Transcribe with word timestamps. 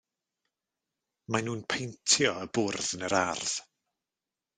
Maen 1.33 1.45
nhw'n 1.49 1.61
peintio 1.73 2.31
y 2.47 2.51
bwrdd 2.59 2.89
yn 2.99 3.05
yr 3.09 3.17
ardd. 3.19 3.55